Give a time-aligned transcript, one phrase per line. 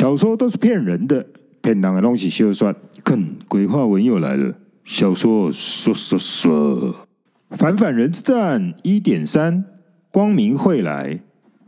[0.00, 1.26] 小说都是骗人的，
[1.60, 2.74] 骗人的东西休算。
[3.04, 4.54] 看，鬼话文又来了。
[4.82, 7.06] 小说说说说，
[7.50, 9.62] 反反人之战一点三，
[10.10, 11.20] 光明会来。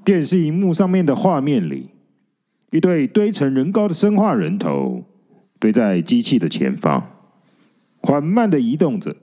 [0.03, 1.91] 电视荧幕上面的画面里，
[2.71, 5.05] 一对堆成人高的生化人头
[5.61, 7.07] 堆在机器的前方，
[8.01, 9.15] 缓慢的移动着，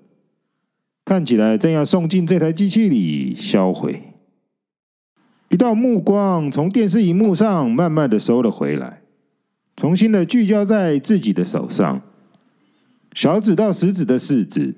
[1.03, 4.03] 看起来正要送进这台机器里销毁。
[5.49, 9.01] 一道目光从电视荧幕上慢慢的收了回来，
[9.79, 12.01] 重新的聚焦在自己的手上。
[13.13, 14.75] 小指到食指的四指，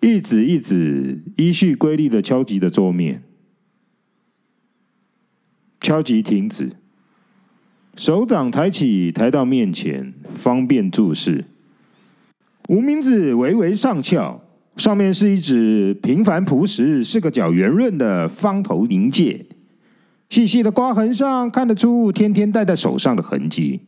[0.00, 3.22] 一指一指依序规律的敲击着桌面，
[5.82, 6.70] 敲击停止，
[7.94, 11.44] 手掌抬起，抬到面前，方便注视。
[12.70, 14.42] 无名指微微上翘，
[14.74, 19.44] 上面是一指平凡朴实、四个角圆润的方头银戒，
[20.30, 23.82] 细细的刮痕上看得出天天戴在手上的痕迹，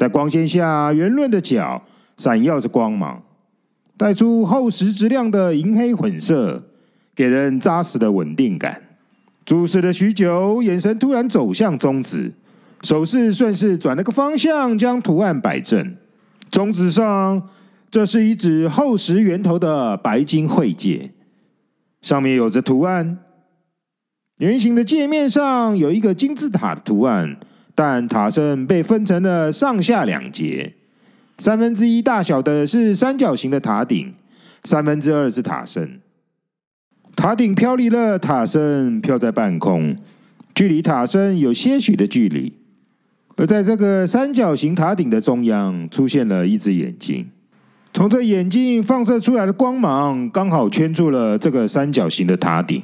[0.00, 1.82] 在光线下，圆润的角。
[2.16, 3.22] 闪耀着光芒，
[3.98, 6.62] 带出厚实质量的银黑混色，
[7.14, 8.82] 给人扎实的稳定感。
[9.44, 12.32] 注视了许久，眼神突然走向中指，
[12.82, 15.96] 手势顺势转了个方向，将图案摆正。
[16.50, 17.48] 中指上，
[17.90, 21.12] 这是一指厚实圆头的白金会戒，
[22.00, 23.18] 上面有着图案。
[24.38, 27.38] 圆形的戒面上有一个金字塔的图案，
[27.82, 30.74] 但塔身被分成了上下两截。
[31.38, 34.12] 三分之一大小的是三角形的塔顶，
[34.64, 35.98] 三分之二是塔身。
[37.16, 39.96] 塔顶飘离了，塔身飘在半空，
[40.54, 42.52] 距离塔身有些许的距离。
[43.36, 47.30] 而在这个三角形塔顶的中央，出现了一只眼睛。
[47.94, 52.82] 从这眼睛放射出来的光芒，刚好圈住了这个三角形的塔顶。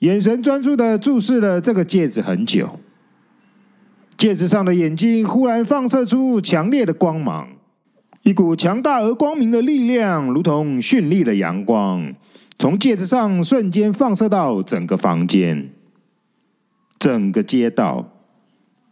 [0.00, 2.78] 眼神专注的注视了这个戒指很久。
[4.16, 7.48] 戒指上的眼睛忽然放射出强烈的光芒，
[8.22, 12.14] 一股强大而光明的力量，如同绚丽的阳光，
[12.58, 15.70] 从戒指上瞬间放射到整个房间、
[16.98, 18.10] 整个街道、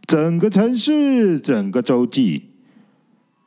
[0.06, 2.50] 整个城市、整个洲际、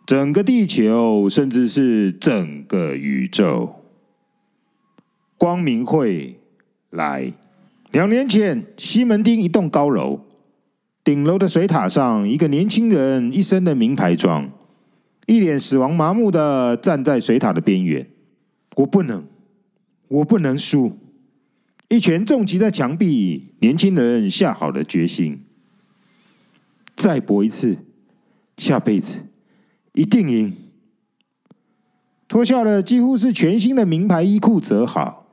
[0.06, 3.76] 整个地球，甚至是整个宇宙。
[5.38, 6.40] 光明会
[6.90, 7.34] 来。
[7.92, 10.20] 两年前，西门町一栋高楼。
[11.04, 14.52] 顶楼的水塔上，一个年轻人，一身的名牌装，
[15.26, 18.08] 一脸死亡麻木的站在水塔的边缘。
[18.76, 19.26] 我不能，
[20.08, 21.00] 我不能输！
[21.88, 25.44] 一拳重击在墙壁，年轻人下好了决心，
[26.96, 27.78] 再搏一次，
[28.58, 29.24] 下辈子
[29.94, 30.56] 一定赢。
[32.28, 35.29] 脱下了几乎是全新的名牌衣裤，折好，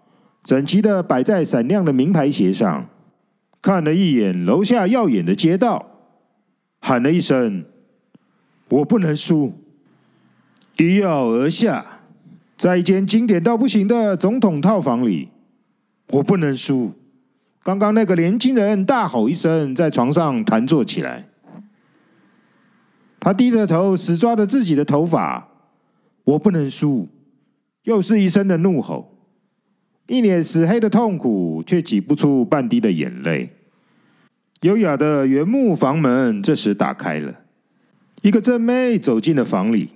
[0.47, 2.89] 整齐的摆在闪亮的名牌鞋上。
[3.61, 5.85] 看了一眼楼下耀眼的街道，
[6.79, 7.65] 喊了一声
[8.71, 9.53] ：“我不能输！”
[10.79, 11.85] 一跃而下，
[12.57, 15.31] 在一间经典到不行的总统套房里，
[16.11, 16.93] 我不能输！
[17.65, 21.27] 刚刚那个年轻人大吼一声，在床上弹坐起来。
[23.19, 25.49] 他低着头，死抓着自己的头发。
[26.23, 27.09] 我不能输！
[27.83, 29.16] 又是一声的怒吼。
[30.09, 33.51] 一脸死黑的痛苦，却挤不出半滴的眼泪。
[34.63, 37.41] 优雅的原木房门这时打开了，
[38.23, 39.91] 一个正妹走进了房里，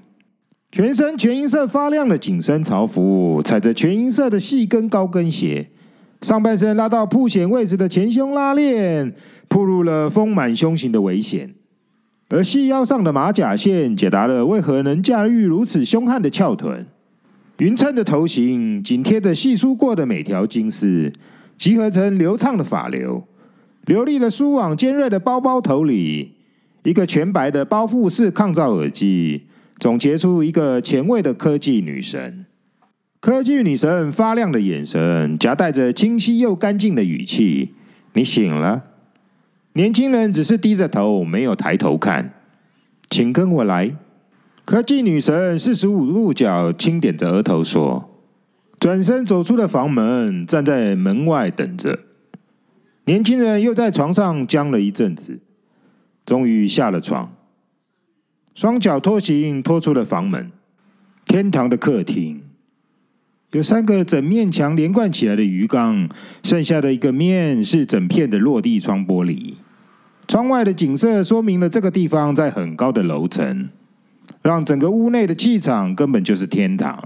[0.70, 5.70] 全身全银色发亮的紧身潮服，踩着全银色的细跟高跟鞋，
[6.20, 9.14] 上半身拉到曝显位置的前胸拉链，
[9.48, 11.54] 暴露了丰满胸型的危险，
[12.28, 16.86] 而细腰上的马甲线解答了为何能驾驭如此凶悍的翘臀。
[17.60, 21.12] 匀称的头型紧贴着细梳过的每条金丝，
[21.58, 23.22] 集合成流畅的发流，
[23.84, 26.36] 流利的梳往尖锐的包包头里。
[26.84, 29.42] 一个全白的包覆式抗噪耳机，
[29.78, 32.46] 总结出一个前卫的科技女神。
[33.20, 37.74] 科技女神发亮的眼神，夹带着清晰又干净的语气
[38.14, 38.84] ：“你醒了。”
[39.74, 42.32] 年轻人只是低着头，没有抬头看。
[43.10, 43.94] 请跟我来。
[44.70, 48.08] 科技女神四十五度角轻点着额头说
[48.78, 51.98] ：“转身走出了房门，站在门外等着。”
[53.06, 55.40] 年轻人又在床上僵了一阵子，
[56.24, 57.34] 终于下了床，
[58.54, 60.52] 双脚拖行拖出了房门。
[61.26, 62.40] 天堂的客厅
[63.50, 66.08] 有三个整面墙连贯起来的鱼缸，
[66.44, 69.54] 剩下的一个面是整片的落地窗玻璃。
[70.28, 73.68] 窗外的景色说明了这个地方在很高的楼层。
[74.42, 77.02] 让整个屋内的气场根本就是天堂。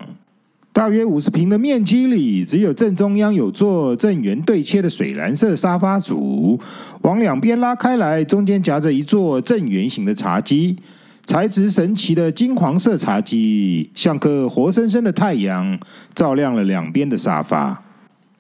[0.72, 6.58] 大约五十平的面积里，只有正中央有座正圆对切的水蓝色沙发组，
[7.02, 10.76] 往两边拉开来，中间夹着一座正圆形的茶几，
[11.25, 15.78] 材质神奇的金黄色茶几，像颗活生生的太阳，
[16.12, 17.84] 照亮了两边的沙发。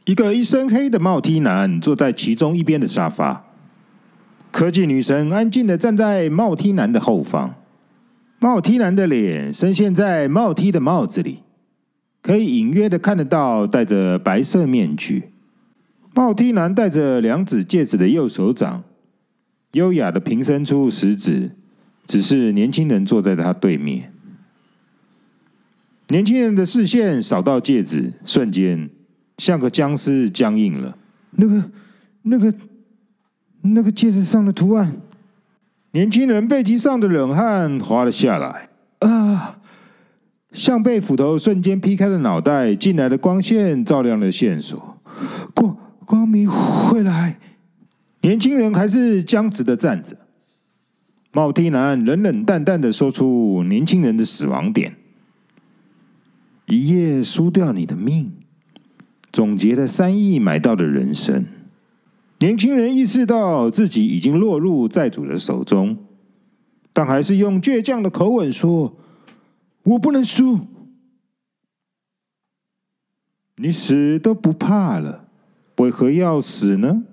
[0.04, 3.44] 一个一身黑的帽 T 男坐在其中一边的沙发。
[4.50, 7.54] 科技女神安静的站在帽 T 男的后方，
[8.44, 11.38] 帽 T 男的脸深陷在帽 T 的帽子里，
[12.20, 15.30] 可以隐约的看得到戴着白色面具。
[16.14, 18.84] 帽 T 男戴着两指戒指的右手掌，
[19.72, 21.52] 优雅的平伸出食指，
[22.06, 24.12] 只是年轻人坐在他对面。
[26.08, 28.90] 年轻人的视线扫到戒指，瞬间
[29.38, 30.98] 像个僵尸僵硬了。
[31.30, 31.70] 那个，
[32.20, 32.54] 那个。
[33.66, 34.94] 那个戒指上的图案，
[35.94, 38.68] 年轻人背脊上的冷汗滑了下来。
[38.98, 39.60] 啊！
[40.50, 44.98] 像被斧头瞬间劈开的脑袋，进来的光线照亮了线索。
[45.54, 47.38] 光光明会来。
[48.22, 50.16] 年轻人还是僵直的站着。
[51.32, 54.96] 帽 T 男冷冷淡淡的说出年轻人的死亡点：
[56.66, 58.32] 一夜输掉你的命，
[59.32, 61.44] 总结了三亿买到的人生。
[62.44, 65.96] 年轻人意识到自己已经落入债主的手中，
[66.92, 68.98] 但还是用倔强的口吻说
[69.84, 70.60] ：“我不能输。”
[73.56, 75.26] 你死都不怕了，
[75.78, 77.04] 为何要死呢？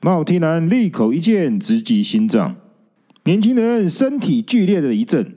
[0.00, 2.56] 帽 T 男利口一剑直击心脏，
[3.24, 5.36] 年轻人身体剧烈的一震，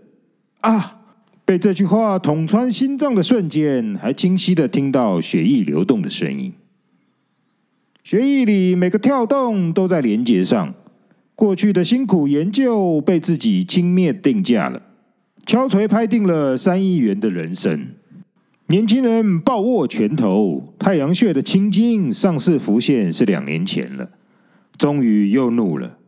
[0.61, 1.01] 啊！
[1.43, 6.53] 被这句话捅穿心脏的瞬间，还清晰的听到血液流动的声音。
[8.09, 10.73] 血液里每个跳动都在连接上，
[11.35, 14.81] 过去的辛苦研究被自己轻蔑定价了，
[15.45, 17.89] 敲锤拍定了三亿元的人生。
[18.65, 24.09] 年轻人抱握拳头，太阳穴的青筋上市浮现是两年前了，
[24.75, 25.99] 终于又怒了。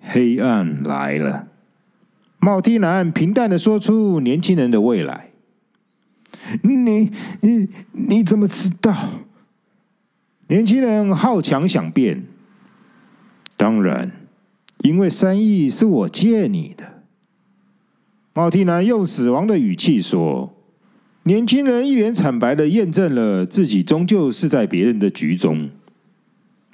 [0.00, 1.46] 黑暗来了，
[2.40, 5.30] 帽梯男平淡的说出年轻人的未来。
[6.64, 7.12] 你
[7.42, 8.92] 你你怎么知道？
[10.48, 12.24] 年轻人好强想变，
[13.56, 14.12] 当然，
[14.82, 17.02] 因为三亿是我借你的。
[18.32, 20.50] 帽 T 男用死亡的语气说。
[21.26, 25.70] 年轻人一脸惨白的验证了自己终究是在别人的局中。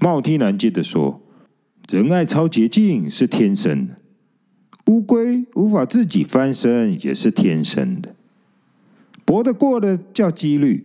[0.00, 1.22] 帽 T 男接着说
[1.88, 3.94] ：“仁爱超捷径是天生的，
[4.86, 8.16] 乌龟无法自己翻身也是天生的。
[9.24, 10.84] 搏得过的叫几率，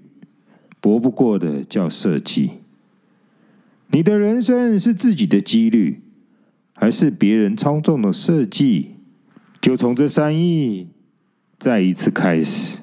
[0.79, 2.51] 搏不过的叫设计。”
[3.87, 6.01] 你的人生是自己的几率，
[6.75, 8.95] 还是别人操纵的设计？
[9.61, 10.89] 就从这三亿
[11.57, 12.79] 再一次开始。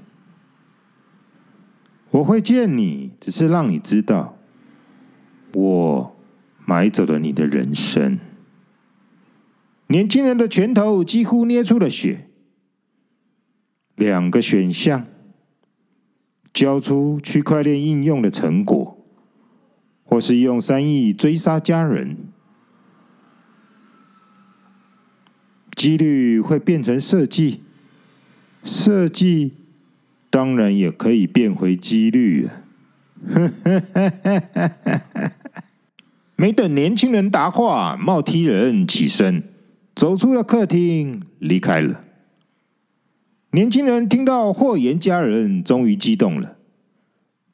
[2.11, 4.37] 我会见你，只是让你知道，
[5.55, 6.17] 我
[6.65, 8.19] 买走了你的人生。
[9.89, 12.29] 年轻人的拳头几乎捏出了血。
[13.95, 15.07] 两个选项：
[16.53, 19.02] 交出区块链应用的成果。
[20.13, 22.19] 或是用三亿追杀家人，
[25.75, 27.63] 几率会变成设计，
[28.63, 29.55] 设计
[30.29, 32.51] 当然也可以变回几率。
[36.37, 39.43] 没等年轻人答话，帽 T 人起身
[39.95, 42.05] 走出了客厅，离开了。
[43.53, 46.59] 年轻人听到祸延家人，终于激动了。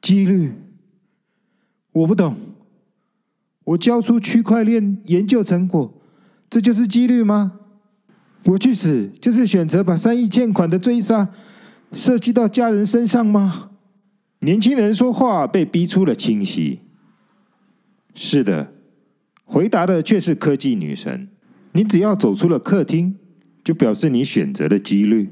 [0.01, 0.51] 几率，
[1.93, 2.35] 我不懂。
[3.69, 5.93] 我交出区块链研究成果，
[6.49, 7.59] 这就是几率吗？
[8.45, 11.29] 我去死就是选择把三亿欠款的追杀
[11.91, 13.71] 设计到家人身上吗？
[14.39, 16.79] 年轻人说话被逼出了清晰。
[18.15, 18.73] 是的，
[19.45, 21.27] 回答的却是科技女神。
[21.73, 23.17] 你只要走出了客厅，
[23.63, 25.29] 就表示你选择了几率，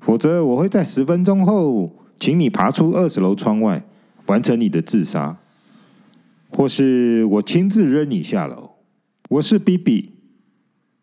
[0.00, 3.86] 否则我会在十分钟后请你爬出二十楼窗外，
[4.26, 5.38] 完成你的自杀。
[6.50, 8.70] 或是我亲自扔你下楼。
[9.28, 10.12] 我是 BB，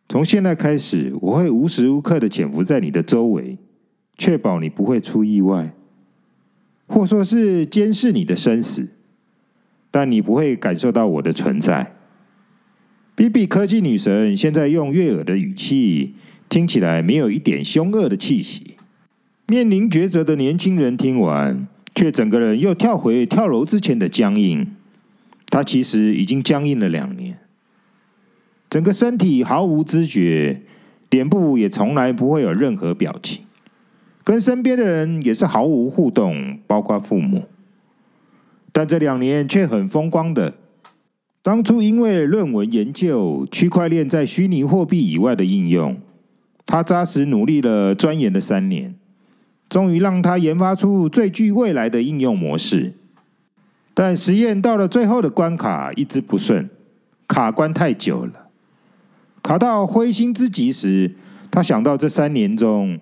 [0.10, 3.58] 从现在开始，我会无时无刻的潜伏在你的周围，
[4.18, 5.74] 确保你不会出意外，
[6.88, 8.88] 或说是监视你的生死，
[9.92, 11.96] 但你不会感受到我的存在。
[13.16, 16.16] BB 科技女神现在用悦耳的语气，
[16.50, 18.76] 听起来没有一点凶恶的气息。
[19.48, 24.68] 面临抉择的年轻人听完，却整个人又跳回跳楼之前的僵硬。
[25.56, 27.38] 他其实已经僵硬了两年，
[28.70, 30.64] 整个身体毫无知觉，
[31.10, 33.46] 脸部也从来不会有任何表情，
[34.26, 37.46] 跟身边的人也是毫无互动，包括父母。
[38.74, 40.56] 但这两年却很风光的。
[41.42, 45.98] 当初因为论文研究区块链在虚拟货币以外的应用，
[46.66, 48.94] 他扎实努力了钻研了三年，
[49.70, 52.96] 终于让他研发出最具未来的应用模式。
[53.96, 56.70] 但实验到了最后的关卡，一直不顺，
[57.28, 58.50] 卡关太久了，
[59.42, 61.16] 卡到灰心之极时，
[61.50, 63.00] 他想到这三年中，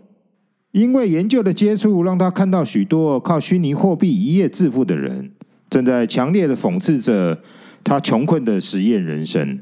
[0.71, 5.31] 因为研究的接触，让他看到许多靠虚拟货币一夜致富的人，
[5.69, 7.39] 正在强烈的讽刺着。
[7.85, 9.59] 他穷困的实验人生，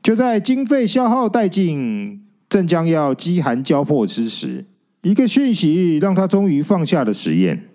[0.00, 4.64] 就在经费消耗殆尽、正将要饥寒交迫之时，
[5.02, 7.70] 一个讯息让他终于放下了实验。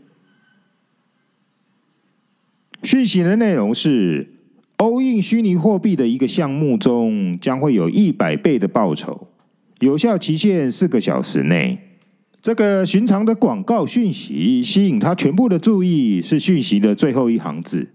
[2.83, 4.27] 讯息的内容是
[4.77, 9.27] ：all in 虚拟货币的一个项目中将会有一百倍的报酬，
[9.79, 11.79] 有效期限四个小时内。
[12.41, 17.87] 这个寻常的广告讯息吸引他全部的注意，是讯息的最后一行字。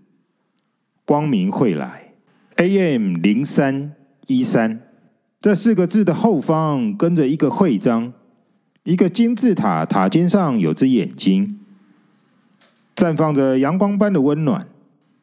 [1.04, 2.14] 光明会来
[2.56, 3.92] ，AM 零三
[4.26, 4.80] 一三
[5.38, 8.10] 这四个字的后方跟着一个徽章，
[8.84, 11.58] 一个金字塔，塔尖上有只眼睛，
[12.96, 14.66] 绽放着阳光般的温暖。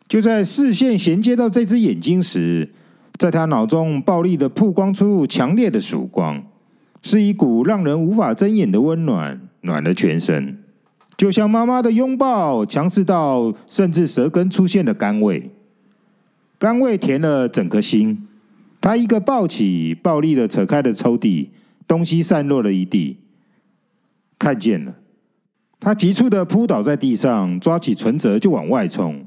[0.08, 2.70] 就在视线衔接到这只眼睛时，
[3.18, 6.44] 在他脑中暴力的曝光出强烈的曙光，
[7.02, 10.60] 是一股让人无法睁眼的温暖，暖了全身，
[11.18, 15.50] 就像妈妈的拥抱，强势到甚至舌根出现了甘味。
[16.60, 18.28] 甘味甜了整颗心，
[18.80, 21.48] 他一个抱起，暴力的扯开了抽屉，
[21.88, 23.18] 东西散落了一地。
[24.38, 24.96] 看见了，
[25.80, 29.26] 他急促的扑倒在地上，抓起存折就往外冲。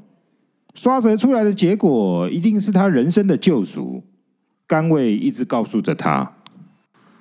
[0.75, 4.03] 刷折出来的结果一定是他人生的救赎。
[4.67, 6.35] 甘味一直告诉着他：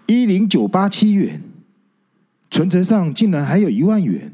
[0.07, 1.43] 一零九八七元，
[2.51, 4.33] 存折上竟然还有一万元。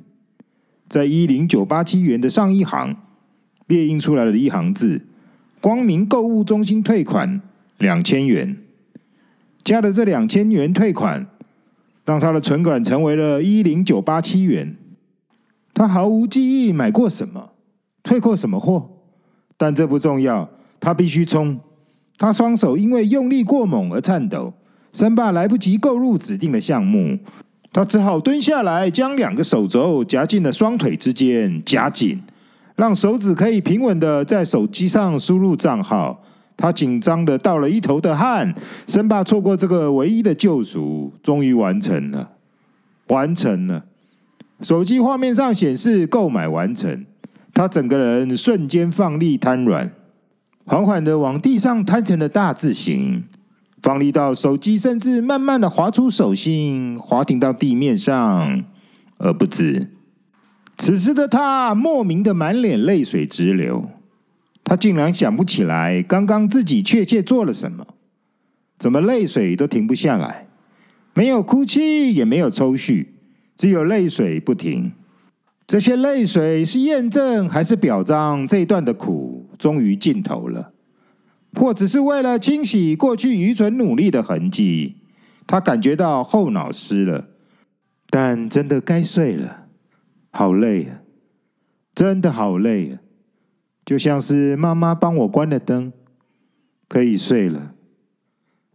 [0.88, 2.96] 在一零九八七元的上一行，
[3.66, 5.02] 列印出来了一行字。
[5.60, 7.40] 光明购物中心退款
[7.78, 8.58] 两千元，
[9.62, 11.26] 加的这两千元退款，
[12.04, 14.76] 让他的存款成为了一零九八七元。
[15.72, 17.52] 他毫无记忆买过什么，
[18.02, 18.93] 退过什么货，
[19.56, 20.48] 但这不重要。
[20.80, 21.58] 他必须冲。
[22.18, 24.52] 他双手因为用力过猛而颤抖，
[24.92, 27.18] 生怕来不及购入指定的项目。
[27.72, 32.22] 他只好蹲下来，将两个手肘夹进了双腿之间，夹紧。
[32.76, 36.22] 让手指可以平稳的在手机上输入账号，
[36.56, 38.54] 他紧张的倒了一头的汗，
[38.86, 41.12] 生怕错过这个唯一的救赎。
[41.22, 42.30] 终于完成了，
[43.08, 43.84] 完成了。
[44.60, 47.04] 手机画面上显示购买完成，
[47.54, 49.92] 他整个人瞬间放力瘫软，
[50.66, 53.22] 缓缓的往地上摊成了大字形，
[53.80, 58.64] 放力到手机甚至慢慢的滑出手心，滑停到地面上，
[59.18, 59.86] 而不知。
[60.76, 63.88] 此时的他莫名的满脸泪水直流，
[64.64, 67.86] 他竟然想不起来刚刚自己确切做了什么，
[68.76, 70.48] 怎么泪水都停不下来？
[71.14, 73.06] 没有哭泣，也没有抽搐，
[73.56, 74.90] 只有泪水不停。
[75.66, 80.72] 这些泪水是验证还是表彰这一段的苦终于尽头了？
[81.54, 84.96] 或只是为了清洗过去愚蠢努力的痕迹？
[85.46, 87.28] 他感觉到后脑湿了，
[88.10, 89.66] 但真的该睡了。
[90.30, 91.00] 好累啊，
[91.94, 92.98] 真的好累啊！
[93.84, 95.92] 就像是妈妈帮我关了灯，
[96.88, 97.74] 可以睡了。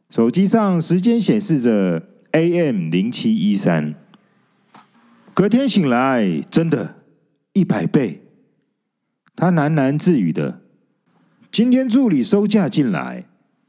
[0.10, 3.94] 手机上时间显示着 AM 零七一三。
[5.34, 6.96] 隔天醒来，真的，
[7.54, 8.24] 一百倍。
[9.36, 10.62] 他喃喃自语的。
[11.52, 13.26] 今天助理收假进来，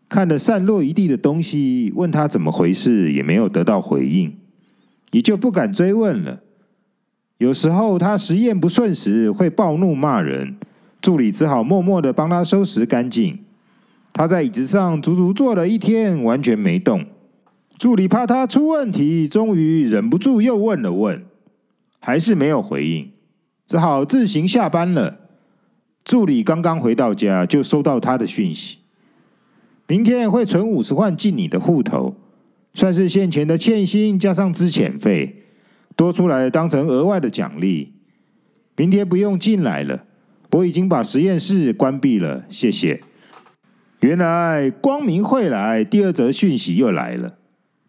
[0.09, 4.37] 看了散落一地的东西，问他怎么回事，也没有得到回应，
[5.13, 6.41] 也就不敢追问了。
[7.39, 10.57] 有时候他实验不顺时会暴怒骂人，
[11.01, 13.39] 助理只好默默的帮他收拾干净。
[14.13, 17.07] 他在椅子上足足坐了一天，完全没动。
[17.79, 21.25] 助理怕他出问题，终于忍不住又问了问，
[22.01, 23.11] 还是没有回应，
[23.67, 25.19] 只好自行下班了。
[26.03, 28.79] 助理刚刚回到家，就收到他的讯息：
[29.87, 32.17] 明天会存五十万进你的户头，
[32.75, 35.37] 算是现钱的欠薪加上资遣费。
[35.95, 37.93] 多出来当成额外的奖励，
[38.77, 40.05] 明天不用进来了。
[40.53, 43.03] 我已经把实验室关闭了，谢谢。
[44.01, 47.37] 原来光明会来，第二则讯息又来了。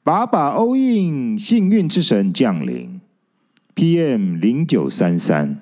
[0.03, 3.00] 把把欧印幸运之神降临。
[3.75, 5.59] PM 零九三三，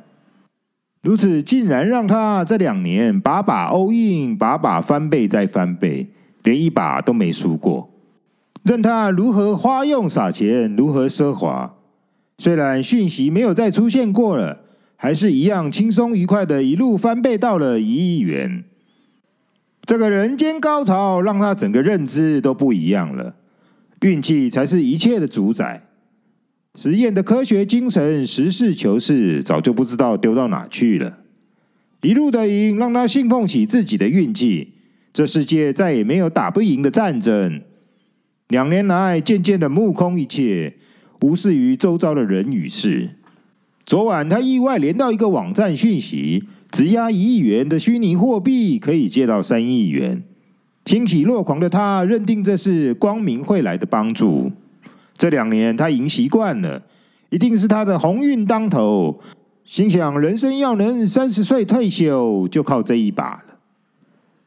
[1.02, 6.10] 如此竟然让他这两年把把 all in，把把翻倍再翻倍，
[6.44, 7.90] 连一把都没输过。
[8.64, 11.76] 任他如何花用撒钱，如何奢华。
[12.38, 14.60] 虽然讯息没有再出现过了，
[14.96, 18.64] 还是一样轻松愉快的，一路翻倍到了一亿元。
[19.84, 23.36] 这个人间高潮让他整个认知都不一样了，
[24.02, 25.89] 运气才是一切的主宰。
[26.82, 31.18] 实验的科学精神，实事求是，早就不知道丢到哪去了。
[32.02, 34.70] 一路的赢，让他信奉起自己的运气。
[35.12, 37.62] 这世界再也没有打不赢的战争。
[38.48, 40.76] 两年来，渐渐的目空一切。
[41.20, 43.10] 无视于周遭的人与事。
[43.86, 50.24] 昨晚他意外连到一个网站讯息，只押一亿元的虚拟货币可以借到三亿元。
[50.86, 54.50] 欣喜若狂的他认定这是光明会来的帮助。
[55.20, 56.82] 这两年他赢习惯了，
[57.30, 59.20] 一定是他的鸿运当头。
[59.66, 63.60] 心想人生要能三十岁退休，就靠这一把了。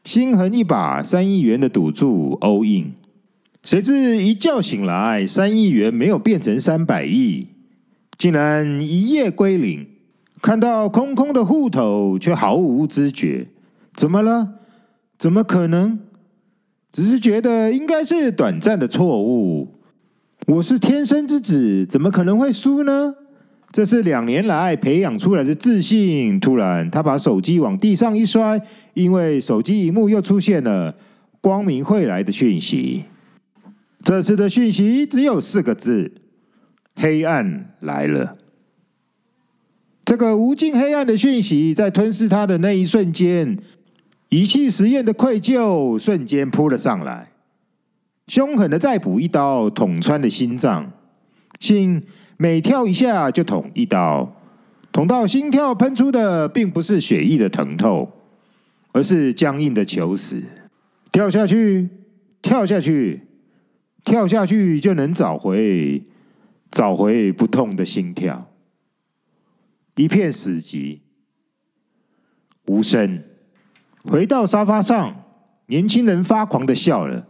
[0.03, 2.93] 心横一把三亿元的赌注，all in。
[3.63, 7.47] 谁知一觉醒来，三亿元没有变成三百亿，
[8.17, 9.87] 竟然一夜归零。
[10.41, 13.47] 看到空空的户头，却毫无知觉。
[13.95, 14.55] 怎么了？
[15.19, 15.99] 怎么可能？
[16.91, 19.75] 只是觉得应该是短暂的错误。
[20.45, 23.15] 我是天生之子，怎么可能会输呢？
[23.71, 26.39] 这是两年来培养出来的自信。
[26.39, 28.61] 突然，他把手机往地上一摔，
[28.93, 30.93] 因为手机荧幕又出现了
[31.39, 33.05] 光明会来的讯息。
[34.03, 36.11] 这次的讯息只有四个字
[36.97, 38.37] ：“黑暗来了。”
[40.03, 43.57] 这个无尽黑暗的讯息，在吞噬他的那一瞬间，
[44.27, 47.29] 仪器实验的愧疚瞬间扑了上来，
[48.27, 50.91] 凶狠的再补一刀，捅穿了心脏。
[51.59, 52.03] 心
[52.37, 54.35] 每跳一下就捅一刀，
[54.91, 58.11] 捅到心跳喷出的，并不是血液的疼痛，
[58.91, 60.41] 而是僵硬的求死。
[61.11, 61.89] 跳下去，
[62.41, 63.27] 跳下去。
[64.05, 66.03] 跳下去就能找回，
[66.69, 68.51] 找回不痛的心跳。
[69.95, 70.99] 一片死寂，
[72.65, 73.23] 无声。
[74.03, 75.23] 回到沙发上，
[75.67, 77.25] 年轻人发狂的笑了。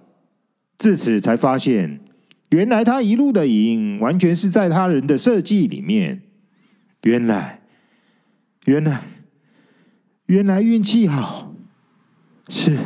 [0.84, 2.02] 自此才发现，
[2.50, 6.24] 原来他一路的赢，完全是在他人的设计里面。
[7.04, 7.62] 原来，
[8.66, 9.02] 原来，
[10.26, 11.56] 原来运气好，
[12.50, 12.78] 是，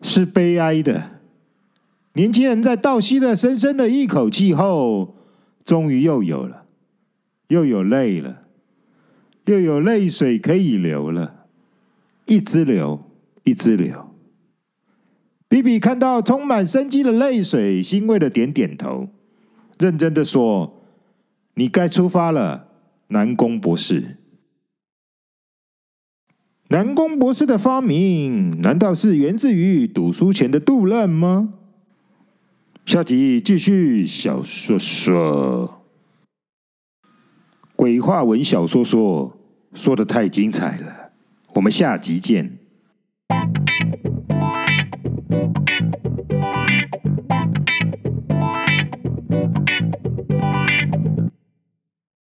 [0.00, 1.18] 是悲哀的。
[2.12, 5.16] 年轻人在倒吸了深深的一口气后，
[5.64, 6.66] 终于又有了，
[7.48, 8.44] 又有泪了，
[9.46, 11.46] 又有泪水可以流了，
[12.26, 13.10] 一直流，
[13.42, 14.03] 一直流。
[15.54, 19.08] 比比看到充满生机的泪水，欣慰的点点头，
[19.78, 20.82] 认真的说
[21.54, 22.66] ：“你该出发了，
[23.06, 24.16] 南宫博士。”
[26.70, 31.54] 南宫博士的发明，难道是源自于读书前的杜乱吗？
[32.84, 35.84] 下集继续小说说，
[37.76, 39.38] 鬼话文小说说
[39.72, 41.12] 说的太精彩了，
[41.54, 42.58] 我们下集见。